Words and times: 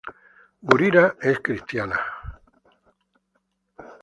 Gurira 0.67 1.15
es 1.21 1.39
cristiana. 1.41 1.99